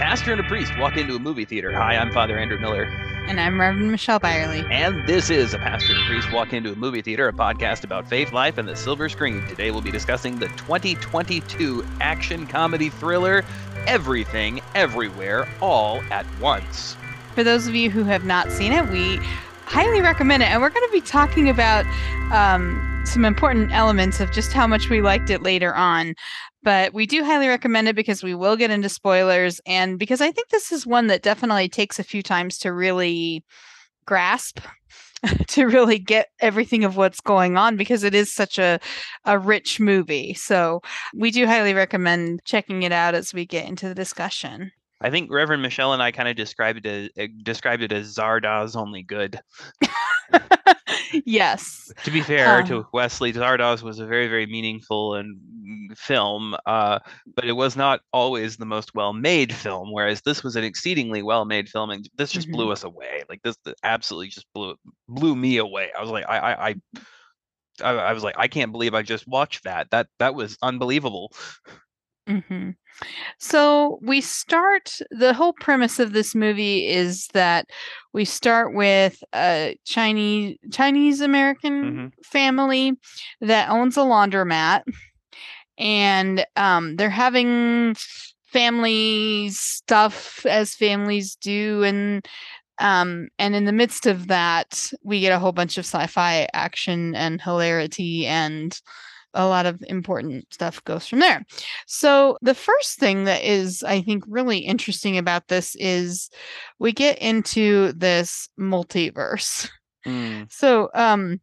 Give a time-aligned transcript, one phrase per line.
[0.00, 1.70] pastor and a priest walk into a movie theater.
[1.72, 2.84] Hi, I'm Father Andrew Miller.
[3.28, 4.64] And I'm Reverend Michelle Byerly.
[4.70, 7.84] And this is A Pastor and a Priest Walk Into a Movie Theater, a podcast
[7.84, 9.46] about faith, life, and the silver screen.
[9.46, 13.44] Today we'll be discussing the 2022 action comedy thriller
[13.86, 16.96] Everything, Everywhere, All at Once.
[17.34, 19.18] For those of you who have not seen it, we
[19.66, 20.46] highly recommend it.
[20.46, 21.84] And we're going to be talking about
[22.32, 26.14] um, some important elements of just how much we liked it later on
[26.62, 30.30] but we do highly recommend it because we will get into spoilers and because I
[30.30, 33.44] think this is one that definitely takes a few times to really
[34.06, 34.60] grasp
[35.48, 38.80] to really get everything of what's going on because it is such a
[39.24, 40.34] a rich movie.
[40.34, 40.80] So
[41.14, 44.72] we do highly recommend checking it out as we get into the discussion.
[45.02, 48.14] I think Reverend Michelle and I kind of described it as, eh, described it as
[48.14, 49.40] Zardoz only good.
[51.24, 51.92] yes.
[52.04, 55.38] To be fair to Wesley, Zardoz was a very, very meaningful and
[55.96, 56.98] film, uh,
[57.34, 59.92] but it was not always the most well-made film.
[59.92, 62.56] Whereas this was an exceedingly well-made film, and this just mm-hmm.
[62.56, 63.22] blew us away.
[63.28, 64.76] Like this, absolutely just blew
[65.08, 65.90] blew me away.
[65.96, 66.74] I was like, I, I, I,
[67.82, 69.90] I, I was like, I can't believe I just watched that.
[69.90, 71.32] That that was unbelievable.
[72.30, 72.70] Mm-hmm.
[73.38, 77.66] So we start, the whole premise of this movie is that
[78.12, 82.06] we start with a Chinese Chinese American mm-hmm.
[82.24, 82.92] family
[83.40, 84.82] that owns a laundromat
[85.78, 87.94] and um, they're having
[88.44, 92.26] family stuff as families do and
[92.80, 97.14] um, and in the midst of that we get a whole bunch of sci-fi action
[97.14, 98.80] and hilarity and
[99.34, 101.44] a lot of important stuff goes from there.
[101.86, 106.30] So, the first thing that is, I think, really interesting about this is
[106.78, 109.68] we get into this multiverse.
[110.06, 110.46] Mm.
[110.50, 111.40] So, um,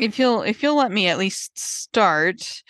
[0.00, 2.62] if you'll if you'll let me at least start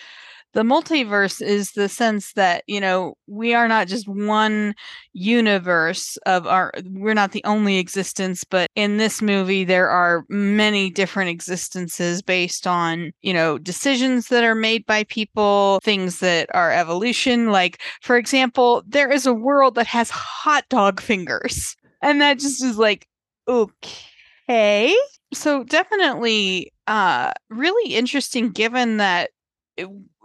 [0.53, 4.75] the multiverse is the sense that you know we are not just one
[5.13, 10.91] universe of our we're not the only existence but in this movie there are many
[10.91, 16.73] different existences based on you know decisions that are made by people things that are
[16.73, 17.51] evolution.
[17.51, 22.63] Like for example there is a world that has hot dog fingers and that just
[22.63, 23.07] is like
[23.49, 24.95] okay.
[25.33, 29.31] So definitely uh really interesting given that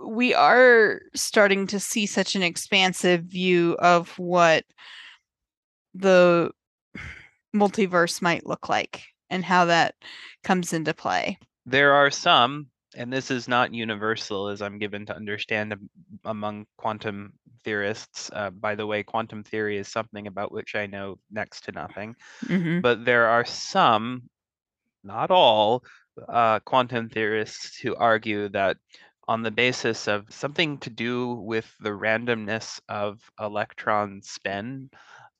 [0.05, 4.63] we are starting to see such an expansive view of what
[5.93, 6.51] the
[7.55, 9.95] multiverse might look like and how that
[10.43, 11.37] comes into play.
[11.65, 15.75] There are some, and this is not universal, as I'm given to understand
[16.23, 17.33] among quantum
[17.63, 18.29] theorists.
[18.31, 22.15] Uh, by the way, quantum theory is something about which I know next to nothing.
[22.45, 22.81] Mm-hmm.
[22.81, 24.29] But there are some,
[25.03, 25.83] not all,
[26.29, 28.77] uh, quantum theorists who argue that
[29.27, 34.89] on the basis of something to do with the randomness of electron spin.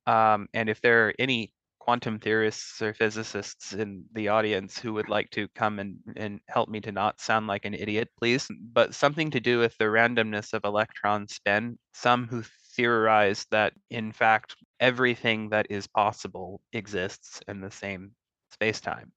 [0.08, 5.08] Um, and if there are any quantum theorists or physicists in the audience who would
[5.08, 8.48] like to come and, and help me to not sound like an idiot, please.
[8.74, 11.78] But something to do with the randomness of electron spin.
[11.94, 12.44] Some who
[12.76, 18.12] theorize that, in fact, everything that is possible exists in the same
[18.52, 19.12] space-time.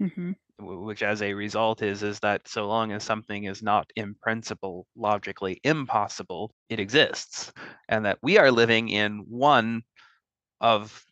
[0.00, 0.32] Mm-hmm.
[0.60, 4.86] which as a result is is that so long as something is not in principle
[4.96, 7.52] logically impossible it exists.
[7.88, 9.82] And that we are living in one
[10.60, 11.04] of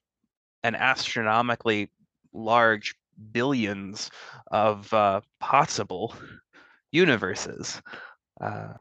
[0.62, 1.90] an astronomically
[2.32, 2.94] large
[3.32, 4.10] billions
[4.50, 6.14] of uh, possible
[6.92, 7.80] universes.
[8.40, 8.74] Uh,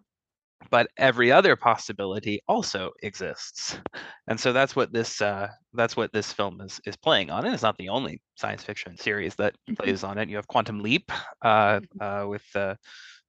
[0.69, 3.79] but every other possibility also exists
[4.27, 7.53] and so that's what this uh, that's what this film is is playing on and
[7.53, 9.73] it's not the only science fiction series that mm-hmm.
[9.75, 11.11] plays on it you have quantum leap
[11.41, 12.01] uh, mm-hmm.
[12.01, 12.75] uh, with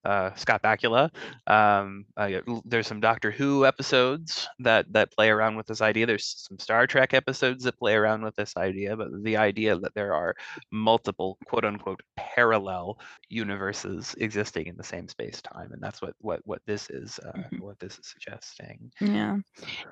[0.06, 1.10] uh, Scott Bakula.
[1.48, 6.06] Um, uh, there's some Doctor Who episodes that that play around with this idea.
[6.06, 9.94] There's some Star Trek episodes that play around with this idea, but the idea that
[9.94, 10.36] there are
[10.70, 16.40] multiple quote unquote parallel universes existing in the same space time, and that's what what
[16.44, 17.56] what this is uh, mm-hmm.
[17.56, 18.92] what this is suggesting.
[19.00, 19.38] Yeah,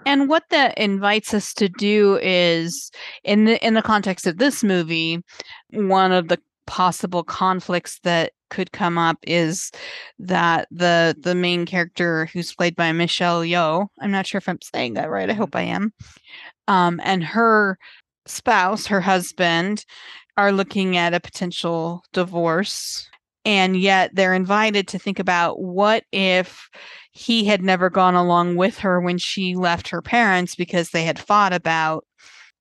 [0.07, 2.93] and what that invites us to do is
[3.25, 5.21] in the in the context of this movie,
[5.73, 9.71] one of the possible conflicts that could come up is
[10.19, 14.61] that the the main character who's played by Michelle Yeoh, I'm not sure if I'm
[14.63, 15.31] saying that right.
[15.31, 15.93] I hope I am.
[16.69, 17.79] Um, and her
[18.27, 19.85] spouse, her husband,
[20.37, 23.09] are looking at a potential divorce.
[23.47, 26.71] And yet they're invited to think about what if
[27.13, 31.19] he had never gone along with her when she left her parents because they had
[31.19, 32.07] fought about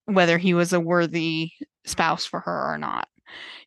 [0.05, 1.51] whether he was a worthy
[1.85, 3.07] spouse for her or not.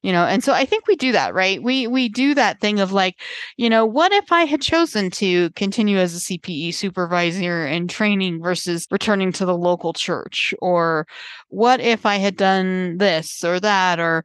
[0.03, 1.63] You know and so i think we do that right?
[1.63, 3.21] We we do that thing of like
[3.57, 8.43] you know what if i had chosen to continue as a cpe supervisor and training
[8.43, 10.55] versus returning to the local church?
[10.61, 11.07] Or
[11.49, 14.23] what if i had done this or that or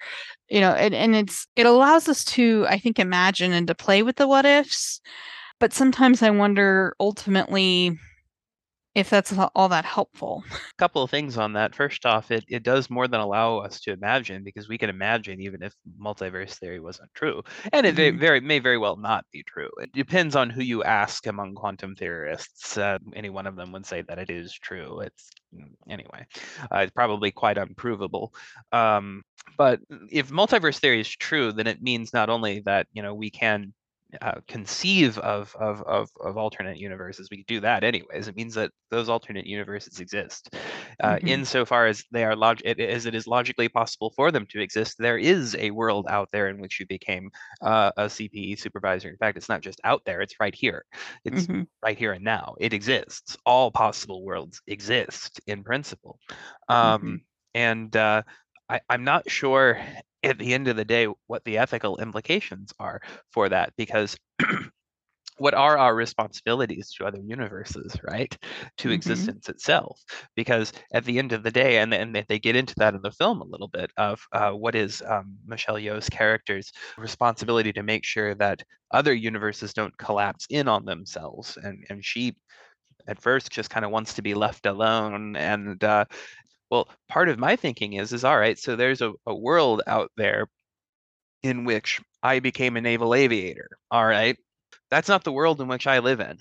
[0.50, 4.04] you know and, and it's it allows us to i think imagine and to play
[4.04, 5.02] with the what ifs
[5.60, 7.98] but sometimes i wonder ultimately
[8.94, 10.44] if that's all that helpful.
[10.52, 11.74] A couple of things on that.
[11.76, 15.40] First off, it, it does more than allow us to imagine because we can imagine
[15.40, 17.42] even if multiverse theory wasn't true.
[17.72, 18.20] And it mm-hmm.
[18.20, 19.70] very may very well not be true.
[19.80, 22.78] It depends on who you ask among quantum theorists.
[22.78, 25.00] Uh, any one of them would say that it is true.
[25.00, 26.26] It's mm, anyway,
[26.72, 28.34] uh, it's probably quite unprovable.
[28.74, 29.24] Um,
[29.58, 29.80] but
[30.10, 33.74] if multiverse theory is true, then it means not only that you know we can
[34.22, 37.30] uh, conceive of, of, of of alternate universes.
[37.32, 38.28] We do that anyways.
[38.28, 40.54] It means that those alternate universes exist.
[41.02, 41.28] Uh, mm-hmm.
[41.28, 44.96] Insofar as they are log- it, as it is logically possible for them to exist,
[45.00, 47.32] there is a world out there in which you became
[47.62, 49.10] uh, a CPE supervisor.
[49.10, 50.86] In fact, it's not just out there; it's right here.
[51.24, 51.64] It's mm-hmm.
[51.84, 52.56] right here and now.
[52.60, 53.38] It exists.
[53.46, 56.20] All possible worlds exist in principle.
[56.68, 57.16] Um, mm-hmm.
[57.54, 58.24] And uh,
[58.70, 59.82] I, I'm not sure
[60.24, 63.02] at the end of the day what the ethical implications are
[63.32, 64.16] for that because
[65.38, 68.38] what are our responsibilities to other universes right
[68.78, 68.94] to mm-hmm.
[68.94, 70.00] existence itself
[70.36, 73.12] because at the end of the day and, and they get into that in the
[73.12, 78.06] film a little bit of uh, what is um, michelle yeoh's character's responsibility to make
[78.06, 82.36] sure that other universes don't collapse in on themselves and and she
[83.08, 86.06] at first just kind of wants to be left alone and uh,
[86.72, 90.12] well, part of my thinking is is all right, so there's a, a world out
[90.18, 90.48] there
[91.44, 93.70] in which I became a naval aviator.
[93.90, 94.38] All right.
[94.90, 96.38] That's not the world in which I live in.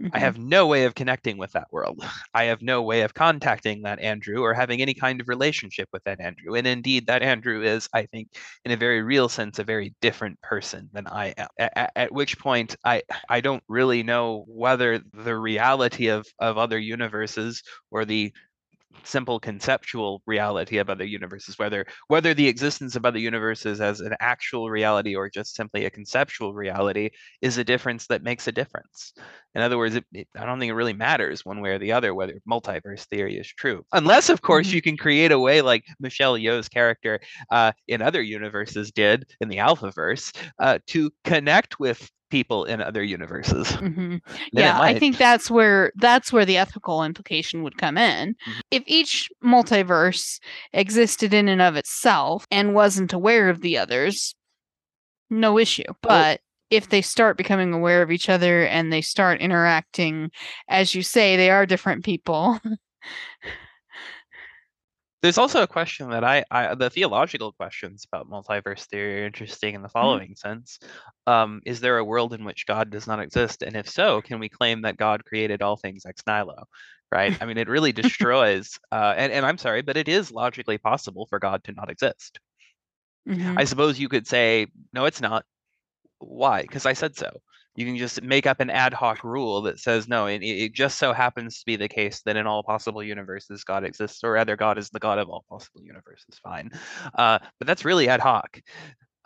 [0.00, 0.08] Mm-hmm.
[0.14, 2.02] I have no way of connecting with that world.
[2.34, 6.02] I have no way of contacting that Andrew or having any kind of relationship with
[6.04, 6.54] that Andrew.
[6.54, 8.28] And indeed, that Andrew is, I think,
[8.64, 11.48] in a very real sense, a very different person than I am.
[11.58, 16.78] At, at which point, I I don't really know whether the reality of of other
[16.78, 18.32] universes or the
[19.04, 24.14] simple conceptual reality of other universes whether whether the existence of other universes as an
[24.20, 27.10] actual reality or just simply a conceptual reality
[27.40, 29.12] is a difference that makes a difference
[29.54, 31.92] in other words it, it, i don't think it really matters one way or the
[31.92, 34.76] other whether multiverse theory is true unless of course mm-hmm.
[34.76, 39.48] you can create a way like michelle yeoh's character uh, in other universes did in
[39.48, 43.68] the alphaverse uh, to connect with people in other universes.
[43.82, 44.16] Mm-hmm.
[44.52, 48.30] Yeah, I think that's where that's where the ethical implication would come in.
[48.34, 48.60] Mm-hmm.
[48.70, 50.40] If each multiverse
[50.72, 54.34] existed in and of itself and wasn't aware of the others,
[55.28, 55.82] no issue.
[56.00, 56.40] But
[56.70, 60.30] if they start becoming aware of each other and they start interacting,
[60.68, 62.58] as you say, they are different people.
[65.22, 69.74] There's also a question that I, I the theological questions about multiverse theory are interesting
[69.74, 69.92] in the mm-hmm.
[69.92, 70.48] following mm-hmm.
[70.48, 70.80] sense.
[71.26, 73.62] Um, is there a world in which God does not exist?
[73.62, 76.64] And if so, can we claim that God created all things ex nihilo?
[77.12, 77.36] Right?
[77.40, 81.26] I mean, it really destroys, uh, and, and I'm sorry, but it is logically possible
[81.26, 82.40] for God to not exist.
[83.28, 83.58] Mm-hmm.
[83.58, 85.44] I suppose you could say, no, it's not.
[86.18, 86.62] Why?
[86.62, 87.40] Because I said so
[87.74, 90.98] you can just make up an ad hoc rule that says no it, it, just
[90.98, 94.56] so happens to be the case that in all possible universes god exists or rather
[94.56, 96.38] god is the god of all possible universes.
[96.42, 96.70] Fine.
[97.14, 98.60] Uh, but that's really ad hoc.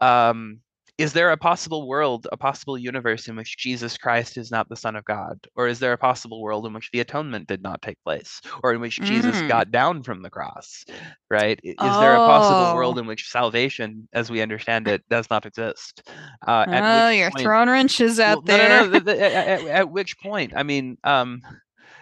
[0.01, 0.61] Um,
[0.99, 4.77] is there a possible world, a possible universe in which Jesus Christ is not the
[4.77, 5.47] Son of God?
[5.55, 8.41] Or is there a possible world in which the atonement did not take place?
[8.63, 9.05] Or in which mm.
[9.05, 10.87] Jesus got down from the cross?
[11.31, 11.61] Right?
[11.62, 12.00] Is oh.
[12.00, 13.00] there a possible world oh.
[13.00, 16.09] in which salvation, as we understand it, does not exist?
[16.47, 18.69] Uh, oh, you're point, throwing wrenches out well, there.
[18.87, 20.55] No, no, no, at, at, at, which point?
[20.57, 21.43] I mean, um,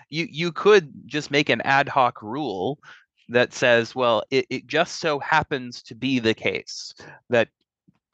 [0.08, 2.78] you you could just make an ad hoc rule
[3.28, 6.94] that says, well, it, it just so happens to be the case
[7.30, 7.48] that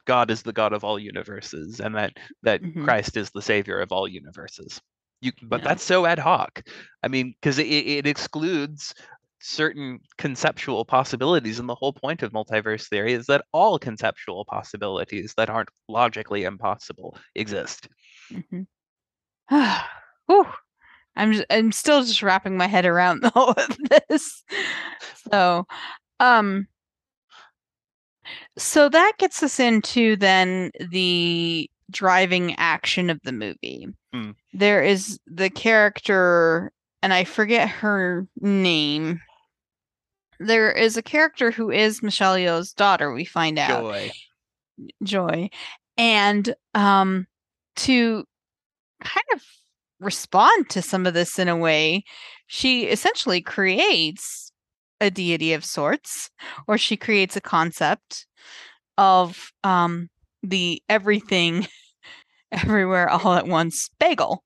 [0.05, 2.83] God is the God of all universes and that that mm-hmm.
[2.83, 4.81] Christ is the savior of all universes.
[5.21, 5.69] You, but yeah.
[5.69, 6.63] that's so ad hoc.
[7.03, 8.93] I mean, because it, it excludes
[9.39, 15.33] certain conceptual possibilities, and the whole point of multiverse theory is that all conceptual possibilities
[15.37, 17.87] that aren't logically impossible exist.
[18.31, 18.63] Mm-hmm.
[21.15, 23.77] I'm just, I'm still just wrapping my head around all of
[24.09, 24.43] this.
[25.31, 25.65] So,
[26.19, 26.67] um,
[28.57, 33.87] so that gets us into then the driving action of the movie.
[34.13, 34.35] Mm.
[34.53, 36.71] There is the character,
[37.01, 39.19] and I forget her name.
[40.39, 43.81] There is a character who is Michelle Yeoh's daughter, we find out.
[43.81, 44.11] Joy.
[45.03, 45.49] Joy.
[45.97, 47.27] And um
[47.77, 48.25] to
[49.03, 49.43] kind of
[49.99, 52.03] respond to some of this in a way,
[52.47, 54.50] she essentially creates
[55.01, 56.29] a deity of sorts,
[56.67, 58.25] or she creates a concept
[58.97, 60.09] of um,
[60.43, 61.67] the everything,
[62.53, 64.43] everywhere, all at once bagel.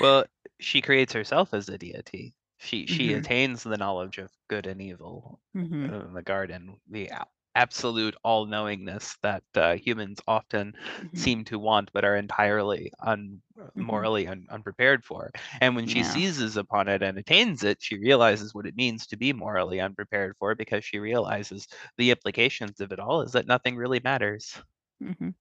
[0.00, 0.24] well,
[0.60, 2.34] she creates herself as a deity.
[2.58, 3.18] She she Mhm.
[3.18, 6.06] attains the knowledge of good and evil Mhm.
[6.06, 6.76] in the garden.
[6.90, 7.10] The
[7.54, 11.34] absolute all knowingness that uh, humans often Mhm.
[11.34, 13.42] seem to want but are entirely un-
[13.78, 15.30] morally un- unprepared for.
[15.60, 16.04] And when she Yeah.
[16.04, 20.36] seizes upon it and attains it, she realizes what it means to be morally unprepared
[20.38, 24.62] for because she realizes the implications of it all is that nothing really matters.
[25.00, 25.34] hmm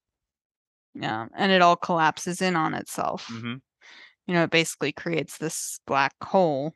[0.94, 3.30] Yeah, and it all collapses in on itself.
[3.30, 3.56] hmm
[4.28, 6.76] You know, it basically creates this black hole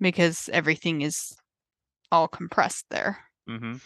[0.00, 1.36] because everything is
[2.12, 3.26] all compressed there.
[3.46, 3.76] hmm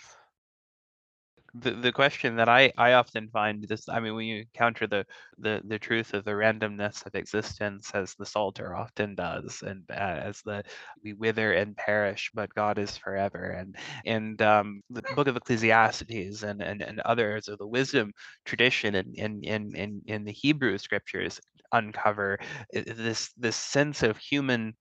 [1.61, 5.07] The the question that I I often find is, I mean, when you encounter the
[5.39, 9.95] the the truth of the randomness of existence, as the Psalter often does, and uh,
[9.95, 10.65] as the
[11.03, 16.43] we wither and perish, but God is forever, and and um, the Book of Ecclesiastes
[16.43, 18.13] and and, and others of the wisdom
[18.45, 21.41] tradition in in in in, in the Hebrew scriptures
[21.73, 22.39] uncover
[22.73, 24.75] this this sense of human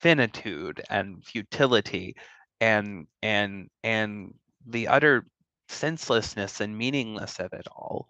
[0.00, 2.16] finitude and futility
[2.60, 4.34] and and and
[4.66, 5.26] the utter
[5.68, 8.08] senselessness and meaningless of it all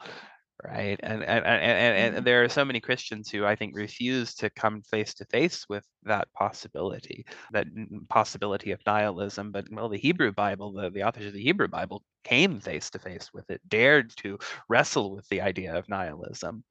[0.64, 2.24] right and and, and, and, Mhm.
[2.24, 5.84] there are so many christians who i think refuse to come face to face with
[6.04, 7.66] that possibility that
[8.08, 12.02] possibility of nihilism but well the hebrew bible the, the authors of the hebrew bible
[12.24, 16.62] came face to face with it dared to wrestle with the idea of nihilism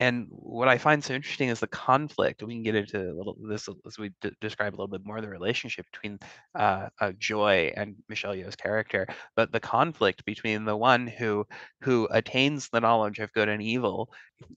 [0.00, 2.42] and what I find so interesting is the conflict.
[2.42, 5.20] We can get into a little this as we d- describe a little bit more
[5.20, 6.18] the relationship between
[6.54, 9.06] uh, uh, Joy and Michelle Yeoh's character,
[9.36, 11.46] but the conflict between the one who
[11.82, 14.10] who attains the knowledge of good and evil,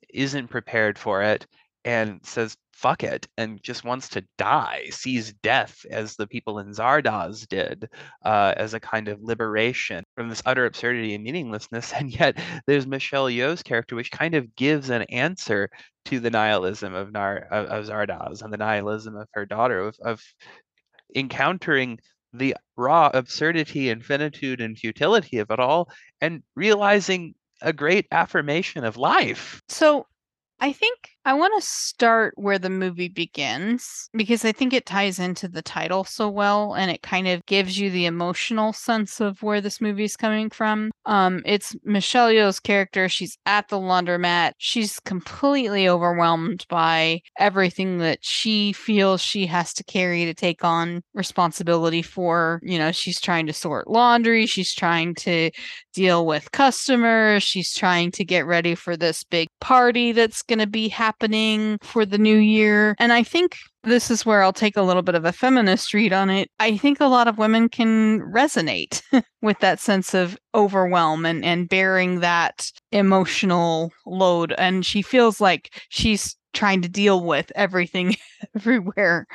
[0.09, 1.45] isn't prepared for it,
[1.87, 6.73] and says fuck it and just wants to die, sees death as the people in
[6.73, 7.89] Zardoz did,
[8.23, 11.93] uh, as a kind of liberation from this utter absurdity and meaninglessness.
[11.97, 15.69] And yet there's Michelle Yeoh's character, which kind of gives an answer
[16.05, 19.95] to the nihilism of, Nar- of, of Zardoz and the nihilism of her daughter, of,
[20.03, 20.21] of
[21.15, 21.99] encountering
[22.33, 25.89] the raw absurdity and finitude and futility of it all
[26.19, 29.61] and realizing a great affirmation of life.
[29.69, 30.05] So
[30.59, 35.19] I think I want to start where the movie begins because I think it ties
[35.19, 39.43] into the title so well and it kind of gives you the emotional sense of
[39.43, 40.89] where this movie is coming from.
[41.05, 43.09] Um, it's Michelle Yeoh's character.
[43.09, 44.53] She's at the laundromat.
[44.57, 51.01] She's completely overwhelmed by everything that she feels she has to carry to take on
[51.13, 52.61] responsibility for.
[52.63, 54.45] You know, she's trying to sort laundry.
[54.45, 55.51] She's trying to
[55.93, 57.43] deal with customers.
[57.43, 61.16] She's trying to get ready for this big party that's going to be happening
[61.81, 62.95] for the new year.
[62.99, 66.13] And I think this is where I'll take a little bit of a feminist read
[66.13, 66.49] on it.
[66.59, 69.01] I think a lot of women can resonate
[69.41, 74.53] with that sense of overwhelm and, and bearing that emotional load.
[74.57, 78.15] And she feels like she's trying to deal with everything
[78.55, 79.27] everywhere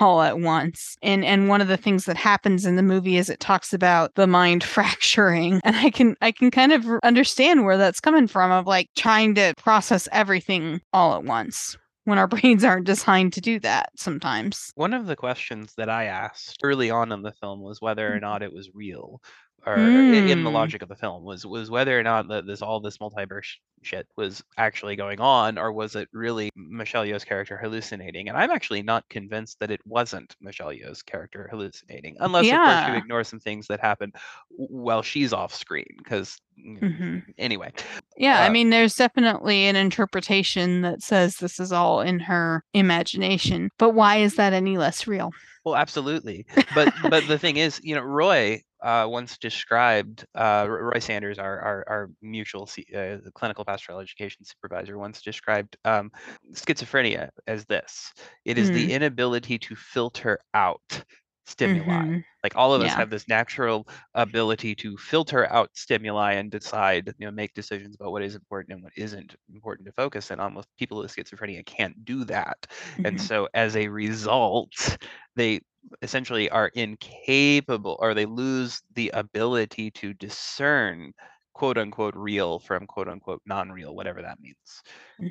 [0.00, 0.96] all at once.
[1.02, 4.14] And and one of the things that happens in the movie is it talks about
[4.14, 8.50] the mind fracturing and I can I can kind of understand where that's coming from
[8.50, 13.40] of like trying to process everything all at once when our brains aren't designed to
[13.40, 14.70] do that sometimes.
[14.76, 18.18] One of the questions that I asked early on in the film was whether or
[18.18, 18.22] Mhm.
[18.22, 19.20] not it was real
[19.66, 20.54] or i- in the Mm.
[20.54, 24.06] logic of the film was was whether or not that this all this multiverse shit
[24.16, 28.82] was actually going on or was it really Michelle Yeoh's character hallucinating and I'm actually
[28.82, 33.40] not convinced that it wasn't Michelle Yeoh's character hallucinating unless of course you ignore some
[33.40, 34.12] things that happen
[34.50, 37.22] while she's off screen because Mhm.
[37.38, 37.72] anyway
[38.16, 42.64] Yeah, I Uh, mean, there's definitely an interpretation that says this is all in her
[42.74, 45.32] imagination, but why is that any less real?
[45.64, 46.46] Well, absolutely.
[46.74, 51.60] But but the thing is, you know, Roy uh, once described uh, Roy Sanders, our
[51.60, 56.10] our, our mutual C, uh, clinical pastoral education supervisor, once described um,
[56.52, 58.12] schizophrenia as this:
[58.44, 58.72] it is Mm.
[58.72, 61.04] the inability to filter out
[61.46, 62.04] stimuli.
[62.04, 62.24] Mhm.
[62.44, 62.94] Like all of us Yeah.
[62.94, 68.12] have this natural ability to filter out stimuli and decide, you know, make decisions about
[68.12, 70.54] what is important and what isn't important to focus on.
[70.54, 72.66] With people with schizophrenia can't do that.
[73.02, 73.20] And Mhm.
[73.20, 74.96] so as a result,
[75.34, 75.60] they
[76.02, 81.12] essentially are incapable or they lose the ability to discern
[81.54, 84.82] quote unquote real from quote unquote non-real whatever that means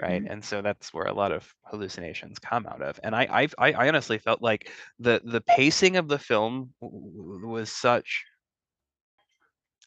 [0.02, 0.28] right Mhm.
[0.28, 3.72] and so that's where a lot of hallucinations come out of and i I've, i
[3.74, 8.26] i honestly felt like the the pacing of the film was such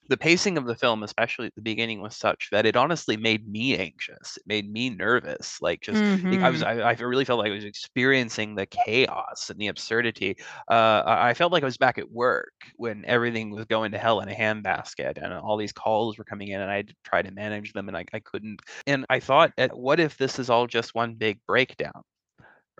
[0.09, 3.49] the pacing of the film, especially at the beginning, was such that it honestly made
[3.49, 4.37] me anxious.
[4.37, 5.63] It made me nervous.
[5.63, 6.43] Like just, mm-hmm.
[6.45, 6.63] I was.
[6.63, 10.37] I, I, really felt like I was experiencing the chaos and the absurdity.
[10.69, 14.21] Uh, I felt like I was back at work when everything was going to hell
[14.21, 17.23] in a handbasket, and all these calls were coming in, and I had to try
[17.23, 18.61] to manage them, and I, I couldn't.
[18.87, 22.03] And I thought, what if this is all just one big breakdown?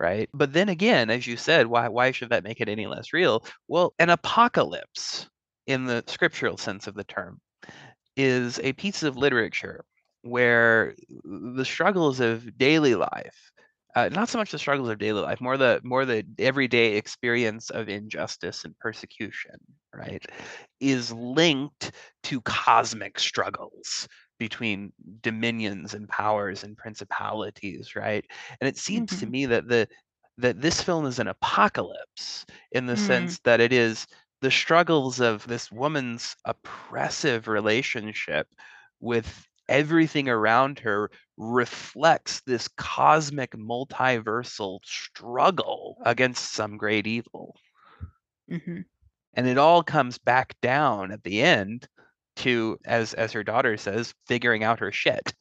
[0.01, 0.29] right?
[0.33, 3.45] But then again, as you said, why why should that make it any less real?
[3.67, 5.29] Well, an apocalypse
[5.71, 7.39] in the scriptural sense of the term,
[8.17, 9.85] is a piece of literature
[10.23, 13.51] where the struggles of daily life,
[13.95, 17.69] uh, not so much the struggles of daily life, more the more the everyday experience
[17.69, 19.55] of injustice and persecution,
[19.95, 20.25] right,
[20.79, 21.91] is linked
[22.23, 24.07] to cosmic struggles
[24.39, 28.25] between dominions and powers and principalities, right?
[28.59, 29.19] And it seems mm-hmm.
[29.19, 29.87] to me that the
[30.37, 33.07] that this film is an apocalypse in the mm.
[33.07, 34.07] sense that it is
[34.41, 38.47] the struggles of this woman's oppressive relationship
[38.99, 47.55] with everything around her reflects this cosmic multiversal struggle against some great evil.
[48.51, 48.81] Mm-hmm.
[49.33, 51.87] And it all comes back down at the end
[52.37, 55.33] to, as as her daughter says, figuring out her shit,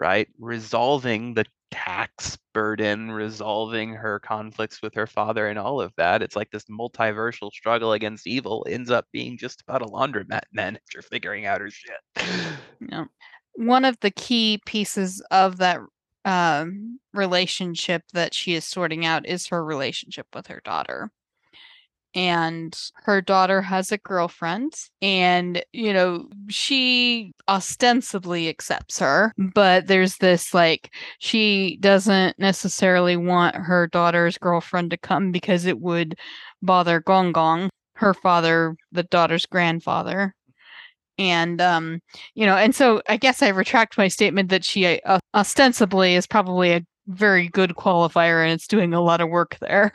[0.00, 0.28] right?
[0.38, 6.22] Resolving the tax burden, resolving her conflicts with her father, and all of that.
[6.22, 11.02] It's like this multiversal struggle against evil ends up being just about a laundromat manager
[11.02, 12.26] figuring out her shit.
[12.80, 13.04] Yeah.
[13.54, 15.80] One of the key pieces of that
[16.24, 21.10] um, relationship that she is sorting out is her relationship with her daughter
[22.18, 30.16] and her daughter has a girlfriend and you know she ostensibly accepts her but there's
[30.16, 36.18] this like she doesn't necessarily want her daughter's girlfriend to come because it would
[36.60, 40.34] bother gong gong her father the daughter's grandfather.
[41.18, 42.00] And um
[42.34, 46.28] you know and so i guess i retract my statement that she uh, ostensibly is
[46.28, 49.92] probably a very good qualifier and it's doing a lot of work there.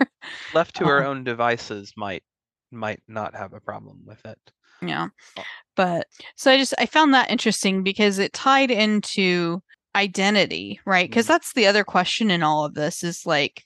[0.53, 2.24] Left to um, own devices might
[2.72, 4.39] might not have a problem with it.
[4.82, 5.10] Yeah.
[5.38, 5.43] Oh.
[5.75, 9.62] But so I just I found that interesting because it tied into
[9.96, 11.10] identity, right?
[11.10, 11.34] Because mm-hmm.
[11.34, 13.63] that's the other question in all of this is like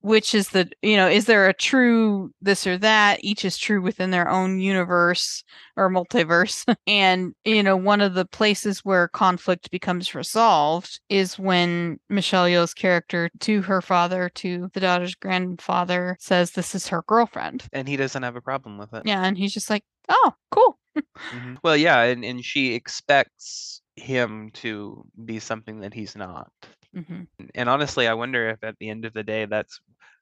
[0.00, 3.22] which is the you know is there a true this or that?
[3.22, 5.42] Each is true within their own universe
[5.76, 6.64] or multiverse.
[6.86, 12.74] And you know one of the places where conflict becomes resolved is when michelle yeoh's
[12.74, 17.64] character to her father to the daughter's grandfather says this is her girlfriend.
[17.72, 19.02] And he doesn't have a problem with it.
[19.04, 20.78] Yeah and he's just like oh cool.
[20.96, 21.54] Mm-hmm.
[21.62, 26.50] well yeah and, and she expects him to be something that he's not
[26.96, 27.22] Mm-hmm.
[27.54, 29.80] And honestly, I wonder if at the end of the day, that's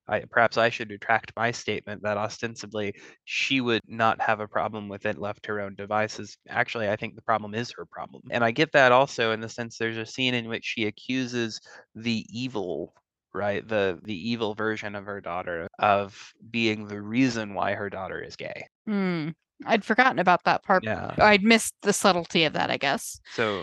[0.09, 4.89] I, perhaps I should retract my statement that ostensibly she would not have a problem
[4.89, 6.39] with it left to her own devices.
[6.49, 8.23] Actually, I think the problem is her problem.
[8.31, 11.61] And I get that also in the sense there's a scene in which she accuses
[11.95, 12.95] the evil
[13.37, 18.21] right the the evil version of her daughter of being the reason why her daughter
[18.21, 19.33] is gay mm,
[19.67, 23.63] i'd forgotten about that part yeah i'd missed the subtlety of that i guess so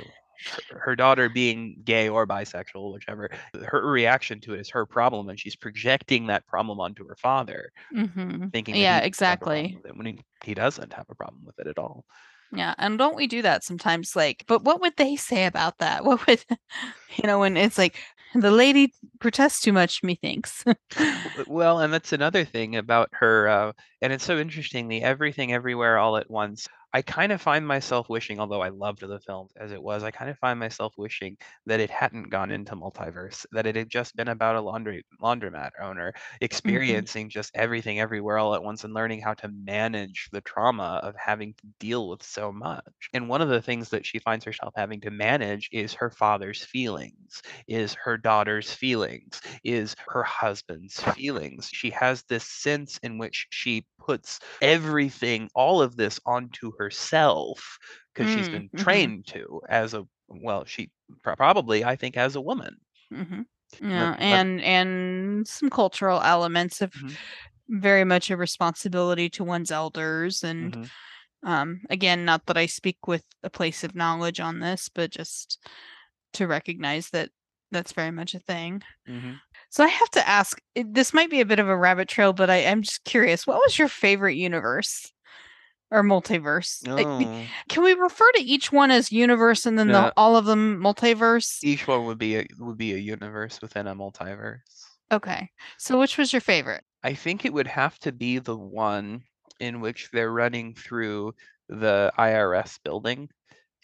[0.69, 3.29] her daughter being gay or bisexual, whichever,
[3.65, 7.71] her reaction to it is her problem, and she's projecting that problem onto her father,
[7.93, 8.47] mm-hmm.
[8.47, 12.05] thinking, yeah, exactly, when he, he doesn't have a problem with it at all.
[12.55, 14.15] Yeah, and don't we do that sometimes?
[14.15, 16.05] Like, but what would they say about that?
[16.13, 16.43] What would,
[17.15, 17.97] you know, when it's like
[18.35, 20.63] the lady protests too much, methinks.
[21.47, 24.87] well, and that's another thing about her, uh, and it's so interesting.
[24.87, 29.01] The everything, everywhere, all at once I kind of find myself wishing, although I loved
[29.01, 32.51] the film as it was, I kind of find myself wishing that it hadn't gone
[32.51, 36.37] into multiverse, that it had just been about a laundry laundromat owner mm-hmm.
[36.41, 37.31] experiencing mm-hmm.
[37.31, 41.53] just everything everywhere all at once and learning how to manage the trauma of having
[41.55, 42.83] to deal with so much.
[43.13, 46.63] And one of the things that she finds herself having to manage is her father's
[46.63, 51.69] feelings, is her daughter's feelings, is her husband's feelings.
[51.73, 57.79] She has this sense in which she puts everything, all of this onto herself
[58.13, 58.77] because mm, she's been mm-hmm.
[58.77, 60.89] trained to as a well, she
[61.23, 62.77] probably I think as a woman.
[63.13, 63.41] Mm-hmm.
[63.81, 67.13] Yeah, but, and but, and some cultural elements of mm-hmm.
[67.69, 71.49] very much a responsibility to one's elders and mm-hmm.
[71.49, 75.59] um again not that I speak with a place of knowledge on this but just
[76.33, 77.29] to recognize that
[77.71, 78.83] that's very much a thing.
[79.09, 79.33] Mm-hmm.
[79.69, 82.51] So I have to ask, this might be a bit of a rabbit trail, but
[82.51, 83.47] I am just curious.
[83.47, 85.11] What was your favorite universe
[85.93, 86.85] or multiverse?
[86.87, 87.45] Oh.
[87.69, 90.01] Can we refer to each one as universe and then yeah.
[90.01, 91.63] the, all of them multiverse?
[91.63, 94.59] Each one would be a would be a universe within a multiverse.
[95.11, 95.49] Okay.
[95.77, 96.83] So which was your favorite?
[97.03, 99.21] I think it would have to be the one
[99.59, 101.33] in which they're running through
[101.69, 103.29] the IRS building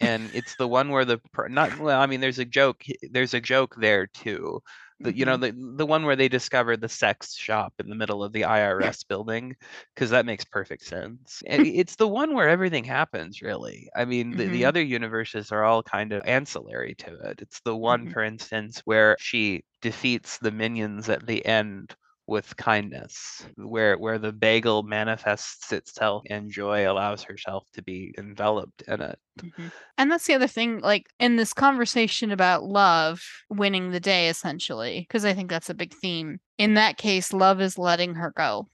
[0.02, 1.20] and it's the one where the
[1.50, 4.62] not well i mean there's a joke there's a joke there too
[5.00, 5.72] the, you know mm-hmm.
[5.72, 9.08] the the one where they discover the sex shop in the middle of the IRS
[9.08, 9.56] building
[9.96, 11.42] because that makes perfect sense.
[11.48, 13.90] And it's the one where everything happens really.
[13.96, 14.54] I mean the, mm-hmm.
[14.54, 17.42] the other universes are all kind of ancillary to it.
[17.42, 18.12] It's the one mm-hmm.
[18.12, 21.96] for instance where she defeats the minions at the end
[22.30, 28.84] with kindness, where where the bagel manifests itself and joy allows herself to be enveloped
[28.84, 29.20] in it.
[29.42, 29.68] Mm-hmm.
[29.98, 35.02] And that's the other thing, like in this conversation about love winning the day, essentially,
[35.02, 36.40] because I think that's a big theme.
[36.58, 38.68] In that case, love is letting her go.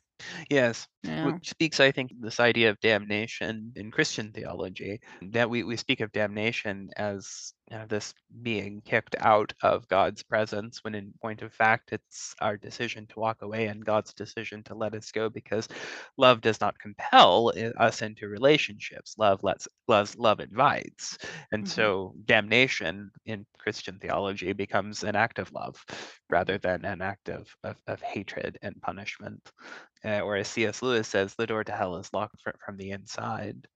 [0.50, 1.26] Yes, yeah.
[1.26, 5.00] which speaks, I think, this idea of damnation in Christian theology.
[5.22, 8.14] That we, we speak of damnation as you know, this
[8.44, 13.20] being kicked out of God's presence, when in point of fact, it's our decision to
[13.20, 15.68] walk away and God's decision to let us go because
[16.18, 19.16] love does not compel us into relationships.
[19.18, 21.18] Love lets love, love invites.
[21.52, 21.72] And mm-hmm.
[21.72, 25.84] so damnation in Christian theology becomes an act of love
[26.30, 29.52] rather than an act of, of, of hatred and punishment.
[30.04, 30.84] Uh, whereas C.S.
[30.84, 33.68] Lewis says the door to hell is locked from the inside.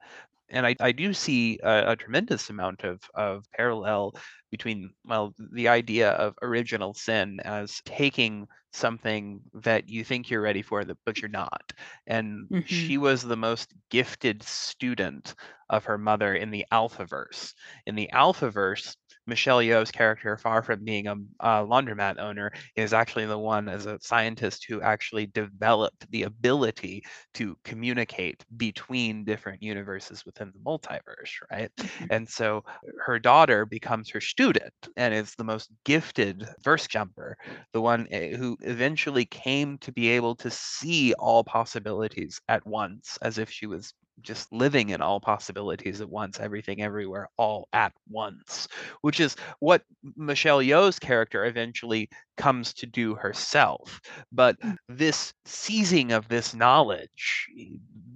[0.51, 4.15] And I, I do see a, a, tremendous amount of, of parallel
[4.49, 10.61] between well the idea of original sin as taking something that you think you're ready
[10.61, 11.71] for but you're not.
[12.07, 12.65] And mm-hmm.
[12.65, 15.35] she was the most gifted student
[15.69, 17.53] of her mother in the alphaverse.
[17.85, 18.95] In the alphaverse
[19.29, 23.85] Michelle Yeoh's character, far from being a, a, laundromat owner, is actually the one as
[23.85, 27.03] a scientist who actually developed the ability
[27.35, 31.71] to communicate between different universes within the multiverse, right?
[31.77, 32.05] Mm-hmm.
[32.09, 32.63] And so
[33.05, 37.37] her daughter becomes her student and is the most gifted verse jumper,
[37.71, 43.17] the one eh, who eventually came to be able to see all possibilities at once
[43.21, 47.93] as if she was just living in all possibilities at once, everything everywhere, all at
[48.09, 48.67] once,
[49.01, 49.83] which is what
[50.15, 53.99] Michelle Yeoh's character eventually comes to do herself.
[54.31, 54.77] But mm.
[54.87, 57.47] this seizing of this knowledge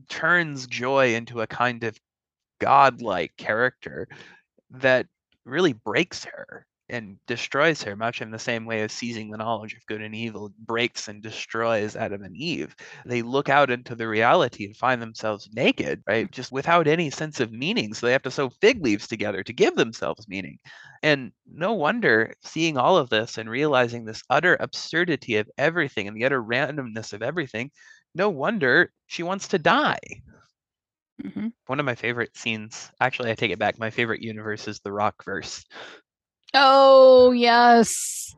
[0.10, 1.98] turns Joy into a kind of
[2.60, 4.08] godlike character
[4.72, 5.08] that
[5.46, 9.74] really breaks her and destroys her, much in the same way as seizing the knowledge
[9.74, 12.76] of good and evil breaks and destroys Adam and Eve.
[13.06, 16.32] They look out into the reality and find themselves naked, right?
[16.32, 17.96] Just without any sense of meaning.
[17.96, 20.60] So they have to sew fig leaves together to give themselves meaning.
[21.02, 26.16] And no wonder seeing all of this and realizing this utter absurdity of everything and
[26.16, 27.72] the utter randomness of everything,
[28.14, 30.00] no wonder she wants to die.
[31.24, 31.48] Mm-hmm.
[31.68, 33.80] One of my favorite scenes, actually, I take it back.
[33.80, 35.64] My favorite universe is the Rock verse.
[36.54, 38.36] Oh, yes.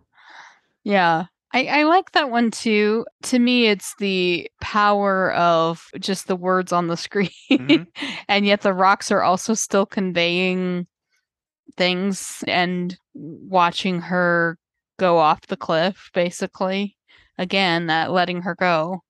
[0.83, 1.25] Yeah.
[1.53, 3.05] I, I like that one too.
[3.23, 7.29] To me, it's the power of just the words on the screen.
[7.49, 7.83] Mm-hmm.
[8.27, 10.87] and yet the rocks are also still conveying
[11.77, 14.57] things and watching her
[14.97, 16.97] go off the cliff, basically.
[17.37, 19.01] Again, that letting her go.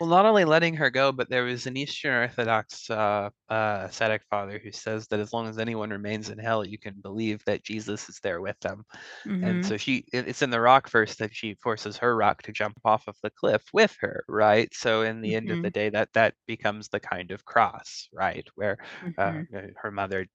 [0.00, 4.22] Well, not only letting her go, but there was an Eastern Orthodox uh, uh, ascetic
[4.30, 7.64] father who says that as long as anyone remains in hell, you can believe that
[7.64, 8.84] Jesus is there with them.
[9.26, 9.44] Mm-hmm.
[9.44, 12.78] And so she, it's in the rock verse that she forces her rock to jump
[12.84, 14.72] off of the cliff with her, right?
[14.74, 15.36] So in the mm-hmm.
[15.36, 15.72] end of the mm-hmm.
[15.72, 18.78] day, that that becomes the kind of cross, right, where
[19.18, 19.56] uh, mm-hmm.
[19.56, 20.26] uh, her mother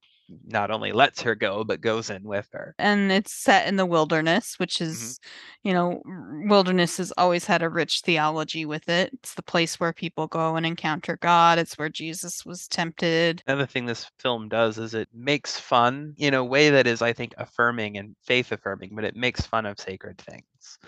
[0.45, 3.85] not only lets her go but goes in with her and it's set in the
[3.85, 4.91] wilderness which mm-hmm.
[4.91, 5.67] is mm-hmm.
[5.67, 6.01] you know
[6.49, 10.55] wilderness has always had a rich theology with it it's the place where people go
[10.55, 15.09] and encounter god it's where jesus was tempted another thing this film does is it
[15.13, 19.15] makes fun in a way that is i think affirming and faith affirming but it
[19.15, 20.79] makes fun of sacred things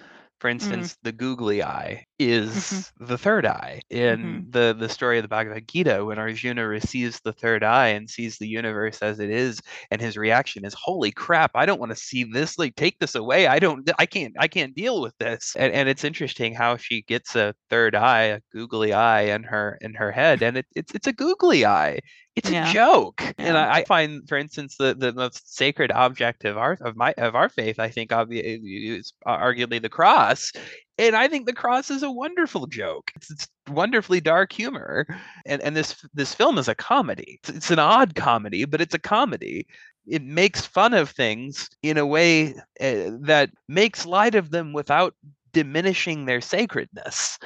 [0.45, 0.51] for mm.
[0.51, 0.97] instance, mm.
[1.01, 3.05] the googly eye is mm-hmm.
[3.05, 4.51] the third eye in mm-hmm.
[4.51, 8.37] the the story of the Bhagavad Gita when Arjuna receives the third eye and sees
[8.37, 11.95] the universe as it is and his reaction is holy crap I don't want to
[11.95, 15.55] see this like take this away I don't I can't I can't deal with this
[15.57, 19.79] and, and it's interesting how she gets a third eye a googly eye in her
[19.81, 21.99] in her head and it, it's it's a googly eye
[22.35, 22.69] it's yeah.
[22.69, 23.33] a joke yeah.
[23.37, 27.13] and I, I, find for instance the, the most sacred object of our of my
[27.17, 30.51] of our faith i think obviously is arguably the cross
[30.97, 35.07] and i think the cross is a wonderful joke it's, it's wonderfully dark humor
[35.45, 38.95] and and this this film is a comedy it's, it's an odd comedy but it's
[38.95, 39.65] a comedy
[40.07, 45.15] it makes fun of things in a way uh, that makes light of them without
[45.53, 47.39] diminishing their sacredness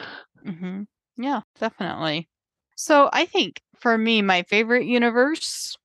[0.46, 0.82] mm-hmm.
[1.18, 2.28] yeah definitely
[2.76, 5.76] so i think for me, my favorite universe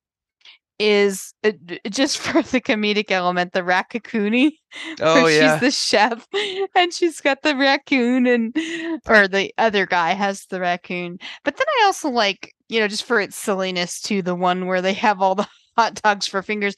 [0.78, 1.52] is uh,
[1.90, 4.52] just for the comedic element, the Raccacoonie.
[5.00, 6.26] Oh yeah, she's the chef,
[6.74, 8.56] and she's got the raccoon, and
[9.08, 11.18] or the other guy has the raccoon.
[11.44, 14.82] But then I also like, you know, just for its silliness to the one where
[14.82, 16.74] they have all the hot dogs for fingers,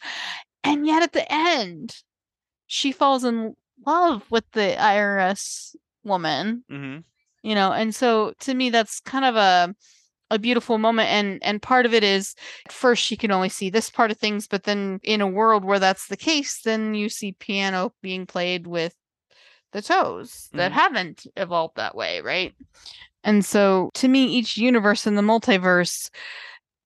[0.64, 1.94] and yet at the end,
[2.66, 3.54] she falls in
[3.86, 5.74] love with the IRS
[6.04, 6.64] woman.
[6.68, 6.98] hmm
[7.42, 9.74] You know, and so to me, that's kind of a
[10.30, 12.34] a beautiful moment and and part of it is
[12.70, 15.78] first she can only see this part of things but then in a world where
[15.78, 18.94] that's the case then you see piano being played with
[19.72, 20.74] the toes that Mhm.
[20.74, 22.54] haven't evolved that way right
[23.24, 26.10] and so to me each universe in the multiverse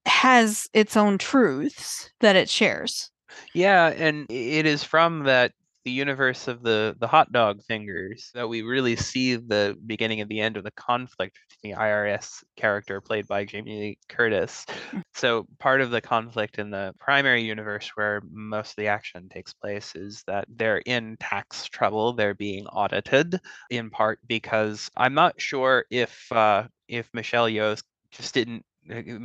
[0.07, 3.11] has its own truths that it shares
[3.55, 5.53] yeah, and it is from that
[5.85, 10.29] the universe of the the hot dog fingers that we really see the beginning and
[10.31, 14.67] the end of the conflict between the IRS character played by Jamie Lee Curtis.
[15.15, 19.53] So part of the conflict in the primary universe where most of the action takes
[19.53, 22.13] place is that they're in tax trouble.
[22.13, 23.41] They're being audited
[23.71, 28.65] in part because I'm not sure if uh, if Michelle Yeoh just didn't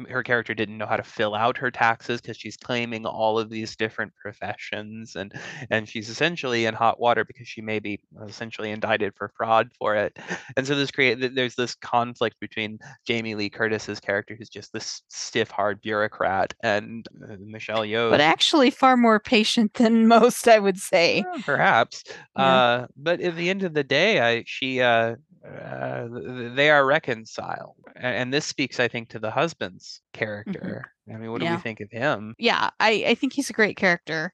[0.09, 3.49] her character didn't know how to fill out her taxes because she's claiming all of
[3.49, 5.33] these different professions and
[5.69, 9.95] and she's essentially in hot water because she may be essentially indicted for fraud for
[9.95, 10.17] it.
[10.57, 15.01] And so this create there's this conflict between jamie lee curtis's character who's just this
[15.09, 20.59] stiff hard bureaucrat and uh, michelle yeoh but actually far more patient than most i
[20.59, 21.23] would say.
[21.33, 22.03] Uh, perhaps.
[22.37, 22.43] Yeah.
[22.43, 26.69] uh but at the end of the day i she uh uh, th- th- they
[26.69, 30.91] are reconciled, and this speaks, I think, to the husband's character.
[31.13, 31.55] I mean, what do Mm-hmm.
[31.55, 32.35] We think of him?
[32.37, 34.33] yeah i i think he's a great character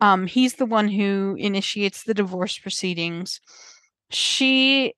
[0.00, 3.40] um he's the one who initiates the divorce proceedings
[4.10, 4.94] she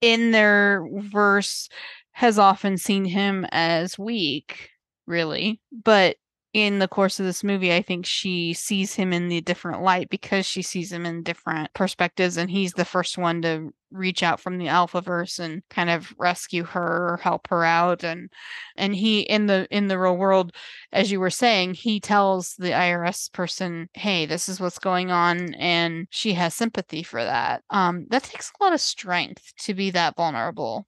[0.00, 1.68] in their verse
[2.12, 4.70] has often seen him as weak
[5.06, 6.16] really but
[6.52, 10.10] in the course of this movie i think she sees him in the different light
[10.10, 14.40] because she sees him in different perspectives and he's the first one to reach out
[14.40, 18.30] from the alphaverse and kind of rescue her or help her out and
[18.76, 20.52] and he in the in the real world
[20.92, 25.54] as you were saying, he tells the IRS person, "Hey, this is what's going on,"
[25.54, 27.62] and she has sympathy for that.
[27.70, 30.86] Um, that takes a lot of strength to be that vulnerable.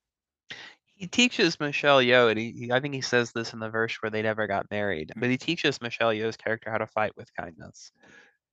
[0.97, 3.95] He teaches Michelle Yeoh, and he, he- I think he says this in the verse
[4.03, 7.33] where they never got married, but he teaches Michelle Yeoh's character how to fight with
[7.35, 7.93] kindness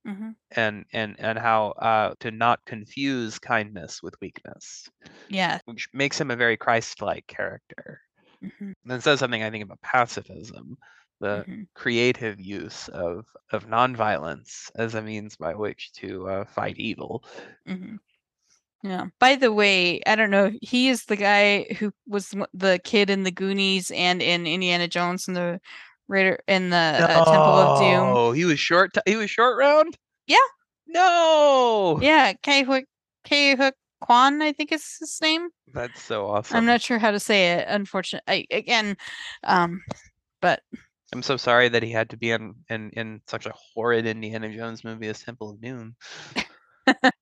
[0.04, 4.90] hmm and and and how uh, to not confuse kindness with weakness,
[5.28, 5.60] Yeah.
[5.66, 8.00] which makes him a very Christ-like character.
[8.42, 10.78] hmm And says something I think about pacifism,
[11.20, 16.78] the hmm creative use of of nonviolence as a means by which to uh, fight
[16.78, 17.24] evil.
[18.82, 19.06] Yeah.
[19.20, 20.50] By the way, I don't know.
[20.60, 25.28] He is the guy who was the- kid in the Goonies and in Indiana Jones
[25.28, 25.60] and the
[26.08, 28.16] Raider in the uh, Temple of Doom.
[28.16, 28.92] Oh, he was short.
[28.92, 29.96] T- he was short round.
[30.26, 30.36] Yeah.
[30.88, 31.98] No.
[32.02, 32.84] Yeah, Ke Huy
[33.26, 35.48] Kaehuk Quan, I think is his name.
[35.72, 36.56] That's so awesome.
[36.56, 37.66] I'm not sure how to say it.
[37.68, 38.96] Unfortunately, I, again,
[39.44, 39.80] um,
[40.40, 40.60] but
[41.14, 44.54] I'm so sorry that he had to be in in, in such a horrid Indiana
[44.54, 45.94] Jones movie as Temple of Doom.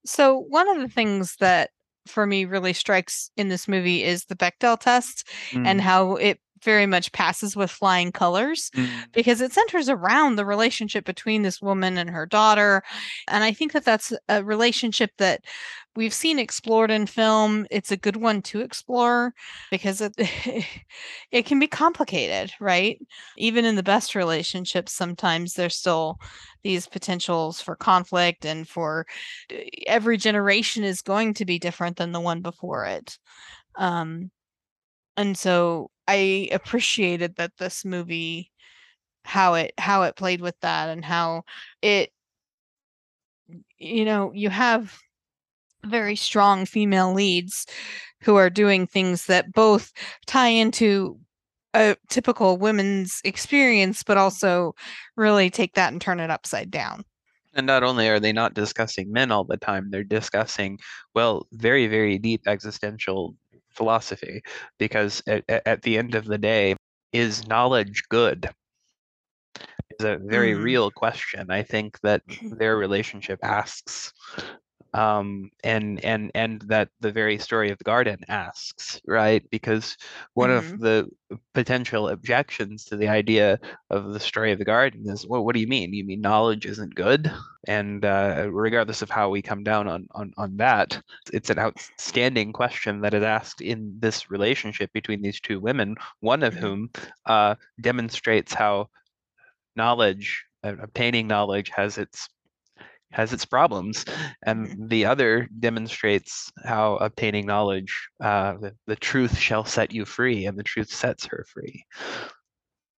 [0.05, 1.71] so one of the things that
[2.07, 5.83] for me really strikes in this movie is the Bechdel test and mm.
[5.83, 8.89] how it very much passes with flying colors Mm.
[9.13, 12.83] because it centers around the relationship between this woman and her daughter
[13.29, 15.41] and i think that that's a relationship that
[15.97, 19.35] we've seen explored in film it's a good one to explore
[19.71, 20.13] because it
[21.33, 22.99] it can be complicated right
[23.37, 26.19] even in the best relationships sometimes there's still
[26.63, 29.07] these potentials for conflict and for
[29.87, 33.19] every generation is going to be different than the one before it
[33.77, 34.31] um
[35.17, 38.51] and so i appreciated that this movie
[39.25, 41.43] how it how it played with that and how
[41.83, 42.11] it
[43.79, 44.99] you know you have
[45.85, 47.67] very strong female leads
[48.23, 49.93] who are doing things that both
[50.27, 51.19] tie into
[51.75, 54.75] a typical women's experience but also
[55.17, 57.05] really take that and turn it upside down.
[57.55, 60.79] And not only are they not discussing men all the time, they're discussing,
[61.15, 63.35] well, very, very deep existential
[63.71, 64.43] philosophy.
[64.79, 66.77] Because at, at, the end of the day,
[67.13, 68.49] is knowledge good?
[69.99, 70.63] Is a very Mm.
[70.63, 71.51] real question.
[71.51, 72.23] I think that
[72.59, 74.13] their relationship asks.
[74.93, 79.49] Um, and and and that the very story of the garden asks, right?
[79.51, 79.97] Because
[80.35, 80.51] one Mhm.
[80.51, 81.09] of the
[81.55, 85.61] potential objections to the idea of the story of the garden is, well, what do
[85.61, 85.95] you mean?
[85.95, 87.31] You mean knowledge isn't good?
[87.69, 91.01] And uh, regardless of how we come down on, on on that,
[91.33, 96.43] it's an outstanding question that is asked in this relationship between these two women, one
[96.43, 96.71] of Mhm.
[96.71, 96.91] whom
[97.27, 98.89] uh, demonstrates how
[99.77, 102.29] knowledge obtaining knowledge has its
[103.13, 104.05] has its problems
[104.47, 104.89] and Mhm.
[104.91, 110.59] the other demonstrates how obtaining knowledge uh, the, the truth shall set you free and
[110.59, 111.85] the truth sets her free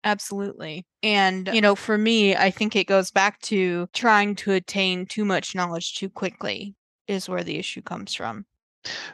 [0.04, 0.86] Absolutely.
[1.04, 5.26] And, you know, for me, I think it goes back to trying to attain too
[5.26, 6.76] much knowledge too quickly
[7.08, 8.46] is where the issue comes from.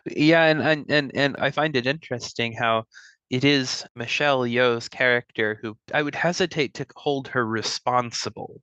[0.06, 2.84] yeah and and and, and i find it interesting how
[3.30, 8.62] it is michelle yeoh's character who i would hesitate to hold her responsible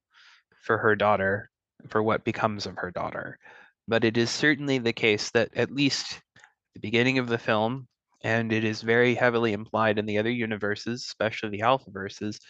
[0.64, 1.50] for her daughter
[1.88, 3.38] for what becomes of her daughter
[3.86, 6.20] but it is certainly the case that at least
[6.74, 7.86] the beginning of the film
[8.22, 12.40] and it is very heavily implied in the other universes especially the alpha verses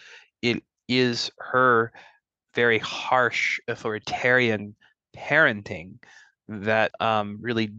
[0.43, 1.93] it is her
[2.55, 4.75] very harsh authoritarian
[5.17, 5.99] parenting
[6.49, 7.73] that um, really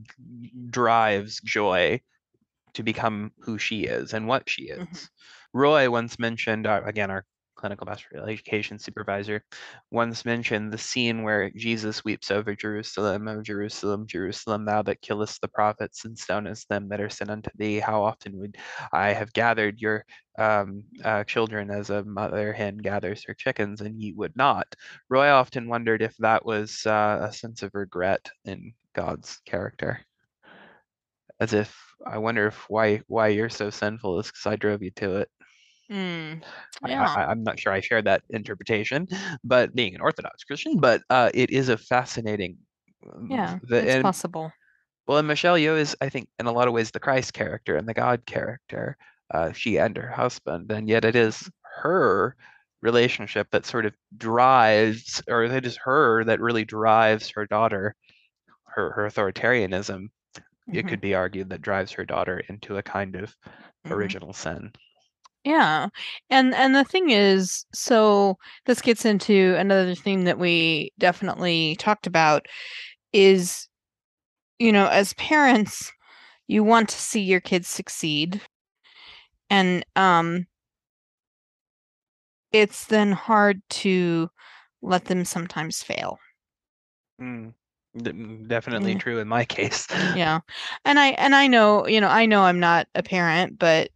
[0.70, 2.02] drives Joy
[2.74, 4.80] to become who she is and what she is.
[4.80, 5.10] Mhm.
[5.54, 7.26] Roy once mentioned, uh, again, our
[7.66, 9.44] clinical pastoral education supervisor,
[9.90, 15.42] once mentioned the scene where Jesus weeps over Jerusalem, O Jerusalem, Jerusalem, thou that killest
[15.42, 17.80] the prophets and stonest them that are sent unto thee.
[17.80, 18.58] How often would
[18.94, 20.06] I have gathered your
[20.38, 24.68] um, uh, children as a mother hen gathers her chickens, and ye would not?
[25.10, 30.02] Roy often wondered if that was uh, a sense of regret in God's character.
[31.40, 31.76] As if
[32.06, 35.30] I wonder if why why you're so sinful is because I drove you to it.
[35.92, 36.44] Mm.
[36.86, 37.14] Yeah.
[37.16, 39.08] I, I'm not sure I share that interpretation,
[39.44, 42.58] but being an Orthodox Christian, but uh, it is a fascinating.
[43.14, 43.60] um, Yeah.
[43.64, 44.52] the, it's and, possible.
[45.08, 47.76] well, and Michelle Yeoh is, I think, in a lot of ways, the Christ character
[47.76, 48.98] and the God character.
[49.34, 51.50] Uh, she and her husband, and yet it is
[51.82, 52.36] her
[52.82, 57.96] relationship that sort of drives, or it is her that really drives her daughter,
[58.66, 60.10] her her authoritarianism.
[60.72, 60.90] It Mhm.
[60.90, 63.36] could be argued that drives her daughter into a kind of
[63.86, 63.92] Mhm.
[63.92, 64.72] original sin.
[65.46, 65.90] Yeah.
[66.30, 72.08] And and the thing is, so this gets into another thing that we definitely talked
[72.08, 72.48] about
[73.14, 73.70] is
[74.60, 75.92] you know, as parents,
[76.48, 78.42] you want to see your kids succeed.
[79.50, 80.48] And um
[82.52, 84.30] it's then hard to
[84.82, 86.20] let them sometimes fail.
[87.22, 87.54] Mm,
[87.98, 89.00] mm, definitely Yeah.
[89.00, 89.88] true in my case.
[89.92, 90.40] Yeah.
[90.86, 93.92] And I and I know, you know, I know I'm not a parent, but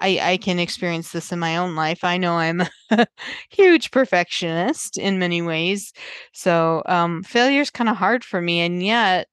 [0.00, 2.04] I I can experience this in my own life.
[2.04, 3.06] I know I'm a
[3.50, 5.92] huge perfectionist in many ways.
[6.32, 9.28] So, um is kind of hard for me and yet